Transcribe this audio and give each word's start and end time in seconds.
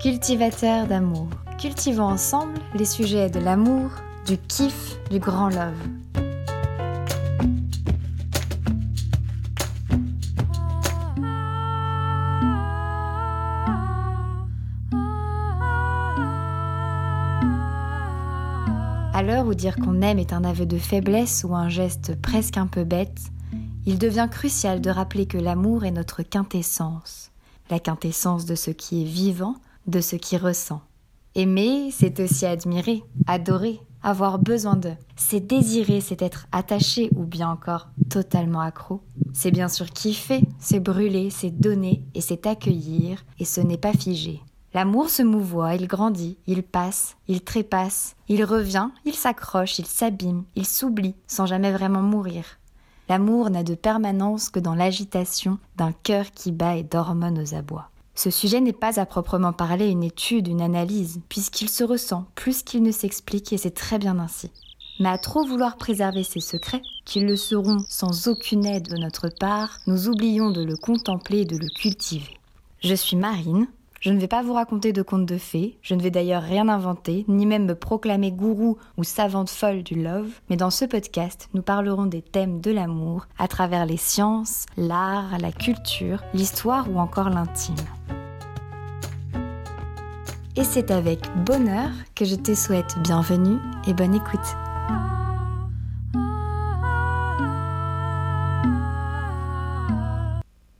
cultivateurs 0.00 0.86
d'amour. 0.86 1.28
Cultivons 1.58 2.04
ensemble 2.04 2.54
les 2.74 2.86
sujets 2.86 3.28
de 3.28 3.38
l'amour, 3.38 3.90
du 4.26 4.38
kiff, 4.38 4.96
du 5.10 5.18
grand 5.18 5.50
love. 5.50 5.74
À 19.12 19.22
l'heure 19.22 19.44
où 19.44 19.52
dire 19.52 19.76
qu'on 19.76 20.00
aime 20.00 20.18
est 20.18 20.32
un 20.32 20.44
aveu 20.44 20.64
de 20.64 20.78
faiblesse 20.78 21.44
ou 21.46 21.54
un 21.54 21.68
geste 21.68 22.18
presque 22.22 22.56
un 22.56 22.66
peu 22.66 22.84
bête, 22.84 23.20
il 23.84 23.98
devient 23.98 24.28
crucial 24.30 24.80
de 24.80 24.88
rappeler 24.88 25.26
que 25.26 25.36
l'amour 25.36 25.84
est 25.84 25.90
notre 25.90 26.22
quintessence, 26.22 27.32
la 27.68 27.78
quintessence 27.78 28.46
de 28.46 28.54
ce 28.54 28.70
qui 28.70 29.02
est 29.02 29.06
vivant, 29.06 29.56
de 29.86 30.00
ce 30.00 30.16
qui 30.16 30.36
ressent. 30.36 30.82
Aimer, 31.34 31.90
c'est 31.92 32.20
aussi 32.20 32.46
admirer, 32.46 33.04
adorer, 33.26 33.80
avoir 34.02 34.38
besoin 34.38 34.76
d'eux. 34.76 34.96
C'est 35.16 35.40
désirer, 35.40 36.00
c'est 36.00 36.22
être 36.22 36.46
attaché 36.52 37.10
ou 37.14 37.24
bien 37.24 37.50
encore 37.50 37.88
totalement 38.08 38.60
accro. 38.60 39.00
C'est 39.32 39.50
bien 39.50 39.68
sûr 39.68 39.86
kiffer, 39.90 40.42
c'est 40.58 40.80
brûler, 40.80 41.30
c'est 41.30 41.50
donner 41.50 42.02
et 42.14 42.20
c'est 42.20 42.46
accueillir 42.46 43.24
et 43.38 43.44
ce 43.44 43.60
n'est 43.60 43.78
pas 43.78 43.92
figé. 43.92 44.40
L'amour 44.72 45.10
se 45.10 45.22
mouvoie, 45.22 45.74
il 45.74 45.88
grandit, 45.88 46.38
il 46.46 46.62
passe, 46.62 47.16
il 47.26 47.42
trépasse, 47.42 48.14
il 48.28 48.44
revient, 48.44 48.90
il 49.04 49.14
s'accroche, 49.14 49.80
il 49.80 49.86
s'abîme, 49.86 50.44
il 50.54 50.64
s'oublie, 50.64 51.16
sans 51.26 51.46
jamais 51.46 51.72
vraiment 51.72 52.02
mourir. 52.02 52.44
L'amour 53.08 53.50
n'a 53.50 53.64
de 53.64 53.74
permanence 53.74 54.48
que 54.48 54.60
dans 54.60 54.76
l'agitation 54.76 55.58
d'un 55.76 55.90
cœur 55.90 56.30
qui 56.30 56.52
bat 56.52 56.76
et 56.76 56.84
d'hormones 56.84 57.40
aux 57.40 57.54
abois. 57.56 57.90
Ce 58.14 58.30
sujet 58.30 58.60
n'est 58.60 58.72
pas 58.72 59.00
à 59.00 59.06
proprement 59.06 59.52
parler 59.52 59.88
une 59.88 60.02
étude, 60.02 60.48
une 60.48 60.60
analyse, 60.60 61.20
puisqu'il 61.28 61.68
se 61.68 61.84
ressent 61.84 62.26
plus 62.34 62.62
qu'il 62.62 62.82
ne 62.82 62.92
s'explique 62.92 63.52
et 63.52 63.58
c'est 63.58 63.70
très 63.70 63.98
bien 63.98 64.18
ainsi. 64.18 64.50
Mais 64.98 65.08
à 65.08 65.16
trop 65.16 65.46
vouloir 65.46 65.76
préserver 65.76 66.24
ses 66.24 66.40
secrets, 66.40 66.82
qu'ils 67.06 67.26
le 67.26 67.36
seront 67.36 67.78
sans 67.88 68.28
aucune 68.28 68.66
aide 68.66 68.88
de 68.88 68.98
notre 68.98 69.28
part, 69.28 69.78
nous 69.86 70.08
oublions 70.08 70.50
de 70.50 70.62
le 70.62 70.76
contempler 70.76 71.40
et 71.40 71.44
de 71.46 71.56
le 71.56 71.68
cultiver. 71.68 72.38
Je 72.82 72.94
suis 72.94 73.16
Marine, 73.16 73.66
je 74.00 74.10
ne 74.10 74.18
vais 74.18 74.28
pas 74.28 74.42
vous 74.42 74.54
raconter 74.54 74.94
de 74.94 75.02
contes 75.02 75.26
de 75.26 75.36
fées, 75.36 75.76
je 75.82 75.94
ne 75.94 76.00
vais 76.00 76.10
d'ailleurs 76.10 76.42
rien 76.42 76.68
inventer, 76.68 77.26
ni 77.28 77.44
même 77.44 77.66
me 77.66 77.74
proclamer 77.74 78.32
gourou 78.32 78.78
ou 78.96 79.04
savante 79.04 79.50
folle 79.50 79.82
du 79.82 80.02
love, 80.02 80.40
mais 80.48 80.56
dans 80.56 80.70
ce 80.70 80.86
podcast, 80.86 81.50
nous 81.52 81.60
parlerons 81.60 82.06
des 82.06 82.22
thèmes 82.22 82.62
de 82.62 82.70
l'amour 82.70 83.26
à 83.38 83.46
travers 83.46 83.84
les 83.84 83.98
sciences, 83.98 84.64
l'art, 84.78 85.38
la 85.38 85.52
culture, 85.52 86.22
l'histoire 86.32 86.90
ou 86.90 86.98
encore 86.98 87.28
l'intime 87.28 87.76
et 90.60 90.64
c'est 90.64 90.90
avec 90.90 91.20
bonheur 91.46 91.88
que 92.14 92.26
je 92.26 92.34
te 92.34 92.54
souhaite 92.54 92.98
bienvenue 93.02 93.56
et 93.86 93.94
bonne 93.94 94.14
écoute. 94.14 94.40